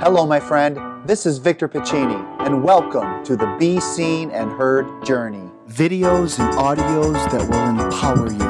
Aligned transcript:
Hello, 0.00 0.24
my 0.24 0.38
friend. 0.38 0.78
This 1.04 1.26
is 1.26 1.38
Victor 1.38 1.68
Pacini, 1.68 2.24
and 2.46 2.62
welcome 2.62 3.24
to 3.24 3.34
the 3.34 3.56
Be 3.58 3.80
Seen 3.80 4.30
and 4.30 4.52
Heard 4.52 5.04
journey. 5.04 5.50
Videos 5.68 6.38
and 6.38 6.56
audios 6.56 7.14
that 7.32 7.50
will 7.50 7.68
empower 7.84 8.30
you. 8.30 8.48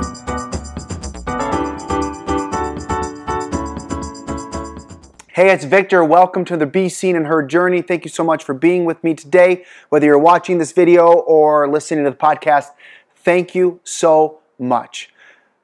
Hey, 5.32 5.50
it's 5.50 5.64
Victor. 5.64 6.04
Welcome 6.04 6.44
to 6.44 6.58
the 6.58 6.66
Be 6.66 6.90
Seen 6.90 7.16
and 7.16 7.26
Heard 7.26 7.48
journey. 7.48 7.80
Thank 7.80 8.04
you 8.04 8.10
so 8.10 8.22
much 8.22 8.44
for 8.44 8.52
being 8.52 8.84
with 8.84 9.02
me 9.02 9.14
today. 9.14 9.64
Whether 9.88 10.04
you're 10.04 10.18
watching 10.18 10.58
this 10.58 10.72
video 10.72 11.12
or 11.12 11.66
listening 11.66 12.04
to 12.04 12.10
the 12.10 12.16
podcast, 12.16 12.72
thank 13.16 13.54
you 13.54 13.80
so 13.84 14.40
much. 14.58 15.08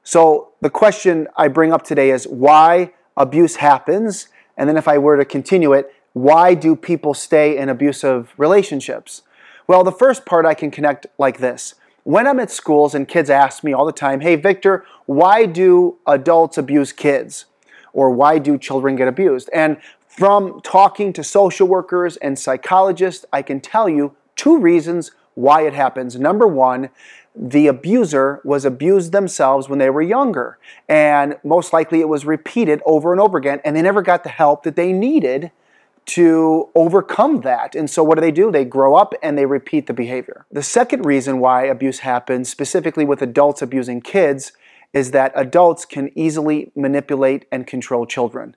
So, 0.03 0.53
the 0.63 0.71
question 0.71 1.29
I 1.37 1.49
bring 1.49 1.75
up 1.75 1.83
today 1.83 2.09
is 2.11 2.27
why 2.27 2.95
abuse 3.19 3.57
happens, 3.57 4.29
and 4.57 4.69
then 4.69 4.77
if 4.77 4.89
I 4.89 4.99
were 4.99 5.17
to 5.17 5.25
continue 5.25 5.73
it, 5.73 5.93
why 6.13 6.55
do 6.55 6.77
people 6.77 7.15
stay 7.15 7.57
in 7.57 7.69
abusive 7.69 8.33
relationships? 8.37 9.23
Well, 9.67 9.83
the 9.83 9.93
first 9.93 10.25
part 10.25 10.47
I 10.47 10.55
can 10.55 10.71
connect 10.71 11.07
like 11.19 11.39
this. 11.39 11.75
When 12.05 12.27
I'm 12.27 12.39
at 12.39 12.51
schools 12.51 12.95
and 12.95 13.09
kids 13.09 13.31
ask 13.31 13.65
me 13.65 13.73
all 13.73 13.87
the 13.87 13.93
time, 13.93 14.21
hey, 14.21 14.37
Victor, 14.37 14.85
why 15.07 15.47
do 15.47 15.97
adults 16.07 16.59
abuse 16.59 16.93
kids? 16.93 17.47
or 17.95 18.11
why 18.11 18.39
do 18.39 18.59
children 18.59 18.97
get 18.97 19.09
abused? 19.09 19.49
And 19.55 19.79
from 20.07 20.61
talking 20.61 21.15
to 21.15 21.25
social 21.25 21.67
workers 21.67 22.19
and 22.19 22.39
psychologists, 22.39 23.25
I 23.33 23.41
can 23.41 23.61
tell 23.61 23.89
you 23.89 24.15
two 24.37 24.59
reasons 24.59 25.13
why 25.35 25.63
it 25.67 25.73
happens. 25.73 26.17
Number 26.17 26.47
one, 26.47 26.91
the 27.35 27.67
abuser 27.67 28.41
was 28.45 28.65
abused 28.65 29.13
themselves 29.13 29.69
when 29.69 29.79
they 29.79 29.91
were 29.91 30.03
younger, 30.03 30.59
and 30.89 31.37
most 31.43 31.73
likely 31.73 32.01
it 32.01 32.09
was 32.09 32.25
repeated 32.25 32.81
over 32.87 33.13
and 33.13 33.21
over 33.21 33.37
again, 33.37 33.61
and 33.65 33.75
they 33.75 33.83
never 33.83 34.03
got 34.03 34.23
the 34.23 34.29
help 34.29 34.63
that 34.63 34.77
they 34.77 34.93
needed 34.93 35.51
to 36.07 36.69
overcome 36.75 37.41
that. 37.41 37.75
And 37.75 37.89
so, 37.89 38.05
what 38.05 38.17
do 38.17 38.21
they 38.21 38.31
do? 38.31 38.51
They 38.51 38.65
grow 38.65 38.95
up 38.95 39.15
and 39.23 39.37
they 39.37 39.47
repeat 39.47 39.87
the 39.87 39.95
behavior. 39.95 40.47
The 40.51 40.63
second 40.63 41.05
reason 41.07 41.41
why 41.41 41.65
abuse 41.65 42.01
happens, 42.01 42.49
specifically 42.49 43.05
with 43.05 43.23
adults 43.23 43.63
abusing 43.63 44.01
kids, 44.01 44.53
is 44.93 45.11
that 45.11 45.33
adults 45.35 45.85
can 45.85 46.11
easily 46.15 46.71
manipulate 46.77 47.47
and 47.51 47.67
control 47.67 48.07
children. 48.07 48.55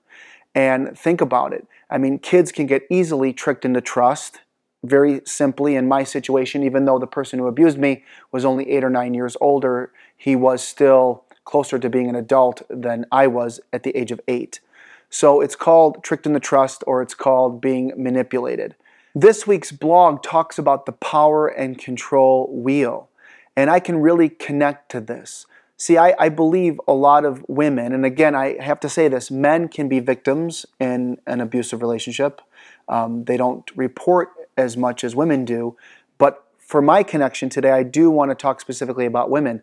And 0.54 0.96
think 0.96 1.20
about 1.20 1.52
it. 1.52 1.66
I 1.90 1.98
mean, 1.98 2.18
kids 2.18 2.52
can 2.52 2.66
get 2.66 2.82
easily 2.90 3.32
tricked 3.32 3.64
into 3.64 3.80
trust. 3.80 4.40
Very 4.84 5.20
simply, 5.24 5.74
in 5.74 5.88
my 5.88 6.04
situation, 6.04 6.62
even 6.62 6.84
though 6.84 6.98
the 6.98 7.06
person 7.06 7.38
who 7.38 7.46
abused 7.46 7.78
me 7.78 8.04
was 8.30 8.44
only 8.44 8.70
eight 8.70 8.84
or 8.84 8.90
nine 8.90 9.12
years 9.14 9.36
older, 9.40 9.92
he 10.16 10.36
was 10.36 10.62
still 10.62 11.24
closer 11.44 11.78
to 11.78 11.90
being 11.90 12.08
an 12.08 12.14
adult 12.14 12.62
than 12.68 13.06
I 13.10 13.26
was 13.26 13.60
at 13.72 13.82
the 13.82 13.96
age 13.96 14.12
of 14.12 14.20
eight. 14.28 14.60
So 15.10 15.40
it's 15.40 15.56
called 15.56 16.04
tricked 16.04 16.26
in 16.26 16.32
the 16.32 16.40
trust 16.40 16.84
or 16.86 17.02
it's 17.02 17.14
called 17.14 17.60
being 17.60 17.92
manipulated. 17.96 18.76
This 19.14 19.46
week's 19.46 19.72
blog 19.72 20.22
talks 20.22 20.58
about 20.58 20.86
the 20.86 20.92
power 20.92 21.48
and 21.48 21.78
control 21.78 22.48
wheel. 22.52 23.08
And 23.56 23.70
I 23.70 23.80
can 23.80 23.96
really 23.96 24.28
connect 24.28 24.90
to 24.92 25.00
this. 25.00 25.46
See, 25.76 25.96
I, 25.96 26.14
I, 26.18 26.28
believe 26.28 26.80
a 26.86 26.92
lot 26.92 27.24
of 27.24 27.44
women, 27.48 27.92
and 27.92 28.04
again, 28.04 28.34
I 28.34 28.60
have 28.60 28.80
to 28.80 28.88
say 28.88 29.06
this 29.06 29.30
men 29.30 29.68
can 29.68 29.88
be 29.88 30.00
victims 30.00 30.66
in 30.80 31.18
an 31.26 31.40
abusive 31.40 31.80
relationship. 31.80 32.40
Um, 32.88 33.24
they 33.24 33.36
don't 33.36 33.70
report 33.76 34.30
as 34.58 34.76
much 34.76 35.04
as 35.04 35.16
women 35.16 35.44
do. 35.44 35.76
But 36.18 36.44
for 36.58 36.82
my 36.82 37.02
connection 37.02 37.48
today, 37.48 37.70
I 37.70 37.82
do 37.82 38.10
want 38.10 38.30
to 38.30 38.34
talk 38.34 38.60
specifically 38.60 39.06
about 39.06 39.30
women. 39.30 39.62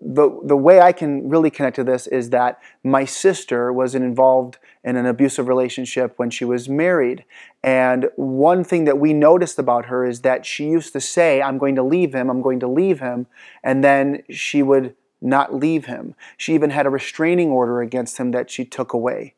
The, 0.00 0.30
the 0.44 0.56
way 0.56 0.80
I 0.80 0.92
can 0.92 1.28
really 1.28 1.50
connect 1.50 1.74
to 1.76 1.84
this 1.84 2.06
is 2.06 2.30
that 2.30 2.60
my 2.84 3.04
sister 3.04 3.72
was 3.72 3.96
involved 3.96 4.58
in 4.84 4.94
an 4.94 5.06
abusive 5.06 5.48
relationship 5.48 6.14
when 6.16 6.30
she 6.30 6.44
was 6.44 6.68
married. 6.68 7.24
And 7.64 8.08
one 8.14 8.62
thing 8.62 8.84
that 8.84 8.98
we 8.98 9.12
noticed 9.12 9.58
about 9.58 9.86
her 9.86 10.06
is 10.06 10.20
that 10.20 10.46
she 10.46 10.68
used 10.68 10.92
to 10.92 11.00
say, 11.00 11.42
I'm 11.42 11.58
going 11.58 11.74
to 11.74 11.82
leave 11.82 12.14
him, 12.14 12.30
I'm 12.30 12.42
going 12.42 12.60
to 12.60 12.68
leave 12.68 13.00
him. 13.00 13.26
And 13.64 13.82
then 13.82 14.22
she 14.30 14.62
would 14.62 14.94
not 15.20 15.52
leave 15.52 15.86
him. 15.86 16.14
She 16.36 16.54
even 16.54 16.70
had 16.70 16.86
a 16.86 16.90
restraining 16.90 17.50
order 17.50 17.80
against 17.80 18.18
him 18.18 18.30
that 18.30 18.50
she 18.50 18.64
took 18.64 18.92
away. 18.92 19.34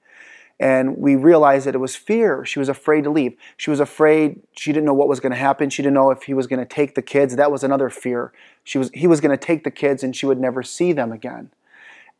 And 0.60 0.98
we 0.98 1.16
realized 1.16 1.66
that 1.66 1.75
it 1.75 1.78
was 1.78 1.97
fear. 1.97 2.44
She 2.44 2.59
was 2.59 2.69
afraid 2.69 3.04
to 3.04 3.10
leave. 3.10 3.34
She 3.56 3.71
was 3.71 3.81
afraid, 3.81 4.43
she 4.53 4.72
didn't 4.72 4.84
know 4.84 4.94
what 4.94 5.09
was 5.09 5.19
going 5.19 5.32
to 5.32 5.38
happen. 5.38 5.71
She 5.71 5.82
didn't 5.82 5.94
know 5.94 6.10
if 6.10 6.25
he 6.25 6.34
was 6.34 6.47
going 6.47 6.60
to 6.60 6.66
take 6.66 6.94
the 6.94 7.03
kids. 7.03 7.34
That 7.34 7.50
was 7.50 7.65
another 7.65 7.88
fear. 7.88 8.31
She 8.62 8.76
was, 8.76 8.91
he 8.93 9.06
was 9.06 9.22
going 9.22 9.37
to 9.37 9.43
take 9.43 9.65
the 9.65 9.70
kids 9.70 10.03
and 10.04 10.15
she 10.15 10.26
would 10.26 10.38
never 10.38 10.62
see 10.62 10.93
them 10.93 11.12
again. 11.12 11.50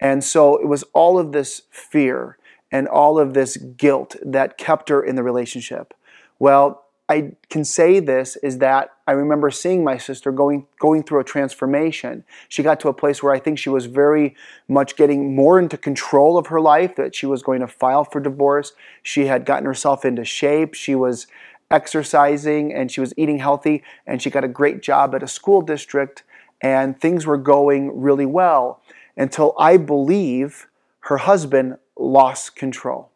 And 0.01 0.25
so 0.25 0.57
it 0.57 0.67
was 0.67 0.85
all 0.95 1.19
of 1.19 1.33
this 1.33 1.63
fear 1.71 2.39
and 2.73 2.89
all 2.89 3.19
of 3.19 3.35
this 3.35 3.59
guilt 3.59 4.17
that 4.25 4.57
kept 4.57 4.89
her 4.89 5.03
in 5.03 5.17
the 5.17 5.23
relationship. 5.23 5.93
Well, 6.39 6.87
I 7.11 7.33
can 7.49 7.65
say 7.65 7.99
this 7.99 8.37
is 8.37 8.59
that 8.59 8.93
I 9.05 9.13
remember 9.13 9.51
seeing 9.51 9.83
my 9.83 9.99
sister 9.99 10.31
going 10.31 10.69
going 10.79 11.03
through 11.03 11.19
a 11.19 11.25
transformation. 11.25 12.23
She 12.49 12.63
got 12.63 12.79
to 12.81 12.89
a 12.89 12.95
place 12.95 13.21
where 13.21 13.35
I 13.35 13.41
think 13.41 13.59
she 13.59 13.69
was 13.69 13.87
very 13.87 14.37
much 14.69 14.95
getting 14.95 15.35
more 15.35 15.59
into 15.59 15.77
control 15.77 16.39
of 16.39 16.47
her 16.47 16.61
life, 16.61 16.95
that 16.95 17.17
she 17.17 17.27
was 17.27 17.43
going 17.43 17.63
to 17.63 17.67
file 17.67 18.05
for 18.05 18.21
divorce. 18.21 18.75
She 19.03 19.27
had 19.27 19.45
gotten 19.45 19.67
herself 19.67 20.05
into 20.05 20.25
shape. 20.25 20.75
She 20.75 20.95
was 20.95 21.27
exercising 21.69 22.73
and 22.73 22.93
she 22.93 23.01
was 23.01 23.13
eating 23.17 23.39
healthy 23.39 23.83
and 24.07 24.23
she 24.23 24.31
got 24.31 24.45
a 24.45 24.49
great 24.49 24.81
job 24.81 25.13
at 25.13 25.23
a 25.25 25.29
school 25.29 25.63
district 25.63 26.23
and 26.61 27.01
things 27.01 27.27
were 27.27 27.39
going 27.39 28.01
really 28.01 28.27
well 28.27 28.81
until 29.17 29.53
I 29.59 29.79
believe 29.79 30.69
her 31.01 31.17
husband 31.17 31.77
lost 31.97 32.55
control. 32.55 33.10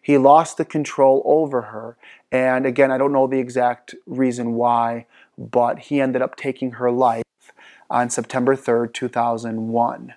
He 0.00 0.18
lost 0.18 0.56
the 0.56 0.64
control 0.64 1.22
over 1.24 1.62
her. 1.62 1.96
And 2.32 2.66
again, 2.66 2.90
I 2.90 2.98
don't 2.98 3.12
know 3.12 3.26
the 3.26 3.38
exact 3.38 3.94
reason 4.06 4.54
why, 4.54 5.06
but 5.36 5.78
he 5.78 6.00
ended 6.00 6.22
up 6.22 6.36
taking 6.36 6.72
her 6.72 6.90
life 6.90 7.24
on 7.88 8.10
September 8.10 8.56
3rd, 8.56 8.92
2001. 8.94 10.14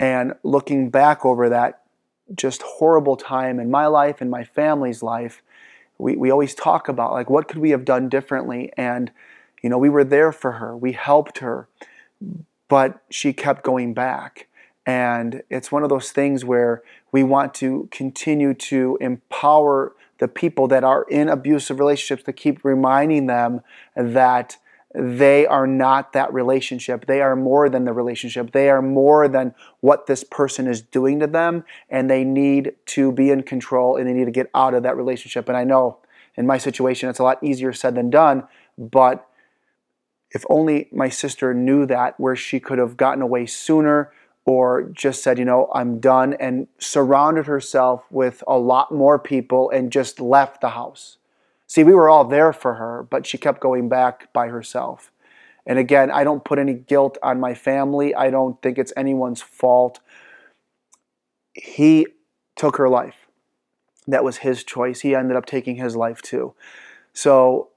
And 0.00 0.34
looking 0.42 0.90
back 0.90 1.24
over 1.24 1.48
that 1.48 1.82
just 2.34 2.62
horrible 2.62 3.16
time 3.16 3.58
in 3.58 3.70
my 3.70 3.86
life 3.86 4.20
and 4.20 4.30
my 4.30 4.44
family's 4.44 5.02
life, 5.02 5.42
we, 5.98 6.16
we 6.16 6.30
always 6.30 6.54
talk 6.54 6.88
about 6.88 7.12
like 7.12 7.28
what 7.28 7.48
could 7.48 7.58
we 7.58 7.70
have 7.70 7.84
done 7.84 8.08
differently 8.08 8.72
and 8.76 9.10
you 9.62 9.68
know 9.68 9.78
we 9.78 9.88
were 9.88 10.04
there 10.04 10.32
for 10.32 10.52
her 10.52 10.76
we 10.76 10.92
helped 10.92 11.38
her 11.38 11.68
but 12.68 13.02
she 13.10 13.32
kept 13.32 13.64
going 13.64 13.92
back 13.92 14.46
and 14.88 15.42
it's 15.50 15.70
one 15.70 15.82
of 15.82 15.90
those 15.90 16.12
things 16.12 16.46
where 16.46 16.82
we 17.12 17.22
want 17.22 17.52
to 17.52 17.90
continue 17.90 18.54
to 18.54 18.96
empower 19.02 19.94
the 20.16 20.26
people 20.26 20.66
that 20.68 20.82
are 20.82 21.02
in 21.10 21.28
abusive 21.28 21.78
relationships 21.78 22.22
to 22.22 22.32
keep 22.32 22.64
reminding 22.64 23.26
them 23.26 23.60
that 23.94 24.56
they 24.94 25.46
are 25.46 25.66
not 25.66 26.14
that 26.14 26.32
relationship. 26.32 27.04
They 27.04 27.20
are 27.20 27.36
more 27.36 27.68
than 27.68 27.84
the 27.84 27.92
relationship. 27.92 28.52
They 28.52 28.70
are 28.70 28.80
more 28.80 29.28
than 29.28 29.54
what 29.80 30.06
this 30.06 30.24
person 30.24 30.66
is 30.66 30.80
doing 30.80 31.20
to 31.20 31.26
them, 31.26 31.64
and 31.90 32.08
they 32.08 32.24
need 32.24 32.74
to 32.86 33.12
be 33.12 33.28
in 33.28 33.42
control 33.42 33.96
and 33.96 34.08
they 34.08 34.14
need 34.14 34.24
to 34.24 34.30
get 34.30 34.48
out 34.54 34.72
of 34.72 34.84
that 34.84 34.96
relationship. 34.96 35.50
And 35.50 35.58
I 35.58 35.64
know 35.64 35.98
in 36.34 36.46
my 36.46 36.56
situation, 36.56 37.10
it's 37.10 37.18
a 37.18 37.24
lot 37.24 37.44
easier 37.44 37.74
said 37.74 37.94
than 37.94 38.08
done, 38.08 38.48
but 38.78 39.28
if 40.30 40.46
only 40.48 40.88
my 40.92 41.10
sister 41.10 41.52
knew 41.52 41.84
that, 41.84 42.18
where 42.18 42.36
she 42.36 42.58
could 42.58 42.78
have 42.78 42.96
gotten 42.96 43.20
away 43.20 43.44
sooner 43.44 44.12
or 44.48 44.84
just 44.94 45.22
said, 45.22 45.38
you 45.38 45.44
know, 45.44 45.68
I'm 45.74 46.00
done, 46.00 46.32
and 46.32 46.68
surrounded 46.78 47.44
herself 47.44 48.06
with 48.10 48.42
a 48.48 48.58
lot 48.58 48.90
more 48.90 49.18
people 49.18 49.68
and 49.68 49.92
just 49.92 50.20
left 50.20 50.62
the 50.62 50.70
house. 50.70 51.18
See, 51.66 51.84
we 51.84 51.92
were 51.92 52.08
all 52.08 52.24
there 52.24 52.54
for 52.54 52.76
her, 52.76 53.06
but 53.10 53.26
she 53.26 53.36
kept 53.36 53.60
going 53.60 53.90
back 53.90 54.32
by 54.32 54.48
herself. 54.48 55.12
And 55.66 55.78
again, 55.78 56.10
I 56.10 56.24
don't 56.24 56.46
put 56.46 56.58
any 56.58 56.72
guilt 56.72 57.18
on 57.22 57.38
my 57.38 57.52
family. 57.52 58.14
I 58.14 58.30
don't 58.30 58.60
think 58.62 58.78
it's 58.78 58.92
anyone's 58.96 59.42
fault. 59.42 60.00
He 61.52 62.06
took 62.56 62.78
her 62.78 62.88
life. 62.88 63.26
That 64.06 64.24
was 64.24 64.38
his 64.38 64.64
choice. 64.64 65.00
He 65.00 65.14
ended 65.14 65.36
up 65.36 65.44
taking 65.44 65.76
his 65.76 65.94
life 65.94 66.22
too. 66.22 66.54
So 67.12 67.68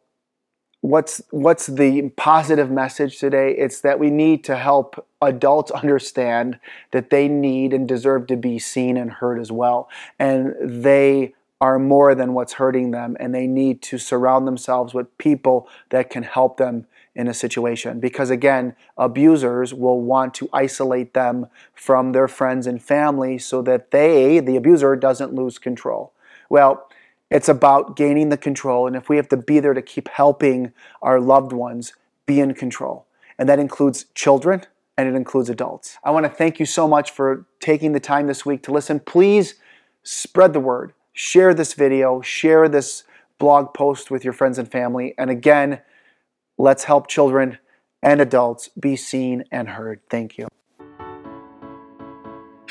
what's 0.82 1.22
what's 1.30 1.68
the 1.68 2.10
positive 2.18 2.70
message 2.70 3.20
today? 3.20 3.56
It's 3.58 3.82
that 3.82 4.00
we 4.00 4.10
need 4.10 4.44
to 4.46 4.58
help 4.58 5.08
adults 5.22 5.72
understand 5.72 6.60
that 6.92 7.10
they 7.10 7.28
need 7.28 7.74
and 7.74 7.88
deserve 7.88 8.28
to 8.28 8.36
be 8.36 8.60
seen 8.60 8.98
and 8.98 9.12
heard 9.12 9.40
as 9.40 9.52
well. 9.52 9.90
And 10.20 10.56
they 10.62 11.34
are 11.62 11.78
more 11.78 12.16
than 12.16 12.34
what's 12.34 12.54
hurting 12.54 12.90
them 12.90 13.16
and 13.20 13.36
they 13.36 13.46
need 13.46 13.84
to 13.84 14.00
surround 14.00 14.48
themselves 14.48 14.96
with 14.96 15.16
people 15.20 15.70
that 15.90 16.10
can 16.10 16.24
help 16.24 16.58
them 16.58 16.88
in 17.14 17.28
a 17.28 17.34
situation. 17.34 18.00
Because 18.00 18.32
again 18.32 18.76
abusers 18.98 19.74
will 19.74 20.02
want 20.02 20.34
to 20.36 20.50
isolate 20.52 21.14
them 21.14 21.46
from 21.76 22.12
their 22.12 22.28
friends 22.28 22.66
and 22.66 22.82
family 22.82 23.38
so 23.38 23.62
that 23.62 23.92
they 23.92 24.40
the 24.40 24.56
abuser 24.56 24.96
doesn't 24.96 25.36
lose 25.36 25.60
control. 25.60 26.12
Well 26.50 26.90
it's 27.32 27.50
about 27.50 27.96
gaining 27.96 28.30
the 28.30 28.38
control. 28.38 28.86
And 28.86 28.96
if 28.96 29.10
we 29.10 29.16
have 29.16 29.30
to 29.30 29.38
be 29.38 29.60
there 29.60 29.74
to 29.74 29.82
keep 29.82 30.10
helping 30.10 30.74
our 31.02 31.20
loved 31.20 31.54
ones 31.54 31.94
be 32.28 32.40
in 32.40 32.54
control, 32.54 33.08
and 33.40 33.50
that 33.50 33.58
includes 33.58 34.06
children 34.14 34.66
and 34.98 35.08
it 35.08 35.16
includes 35.16 35.50
adults. 35.50 35.98
I 36.04 36.12
want 36.12 36.26
to 36.26 36.30
thank 36.30 36.60
you 36.60 36.66
so 36.66 36.88
much 36.88 37.10
for 37.12 37.46
taking 37.60 37.94
the 37.94 38.00
time 38.00 38.28
this 38.28 38.46
week 38.46 38.62
to 38.64 38.72
listen. 38.72 39.00
Please 39.00 39.56
spread 40.04 40.54
the 40.54 40.60
word. 40.60 40.94
share 41.14 41.54
this 41.54 41.74
video, 41.74 42.22
share 42.22 42.70
this 42.70 43.04
blog 43.38 43.74
post 43.74 44.12
with 44.12 44.24
your 44.24 44.34
friends 44.34 44.58
and 44.58 44.72
family. 44.72 45.14
And 45.18 45.30
again, 45.30 45.82
let's 46.58 46.86
help 46.86 47.08
children 47.08 47.58
and 48.02 48.22
adults 48.22 48.70
be 48.70 48.96
seen 48.96 49.44
and 49.52 49.70
heard. 49.70 50.02
Thank 50.10 50.38
you. 50.38 50.48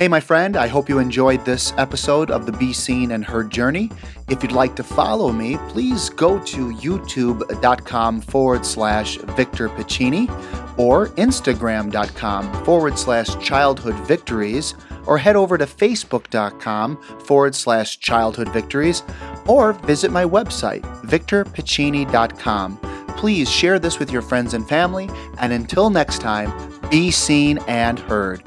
Hey, 0.00 0.08
my 0.08 0.18
friend, 0.18 0.56
I 0.56 0.66
hope 0.66 0.88
you 0.88 0.98
enjoyed 0.98 1.44
this 1.44 1.74
episode 1.76 2.30
of 2.30 2.46
the 2.46 2.52
Be 2.52 2.72
Seen 2.72 3.10
and 3.10 3.22
Heard 3.22 3.50
Journey. 3.50 3.90
If 4.30 4.42
you'd 4.42 4.50
like 4.50 4.74
to 4.76 4.82
follow 4.82 5.30
me, 5.30 5.58
please 5.68 6.08
go 6.08 6.38
to 6.38 6.72
youtube.com 6.72 8.22
forward 8.22 8.64
slash 8.64 9.18
Victor 9.18 9.68
Pacini 9.68 10.26
or 10.78 11.08
instagram.com 11.08 12.64
forward 12.64 12.98
slash 12.98 13.38
childhood 13.44 13.94
victories 14.06 14.74
or 15.04 15.18
head 15.18 15.36
over 15.36 15.58
to 15.58 15.66
facebook.com 15.66 16.96
forward 17.26 17.54
slash 17.54 18.00
childhood 18.00 18.48
victories 18.54 19.02
or 19.46 19.74
visit 19.74 20.10
my 20.10 20.24
website, 20.24 20.80
victorpacini.com. 21.02 22.78
Please 23.18 23.50
share 23.50 23.78
this 23.78 23.98
with 23.98 24.10
your 24.10 24.22
friends 24.22 24.54
and 24.54 24.66
family, 24.66 25.10
and 25.36 25.52
until 25.52 25.90
next 25.90 26.22
time, 26.22 26.50
be 26.88 27.10
seen 27.10 27.58
and 27.68 27.98
heard. 27.98 28.42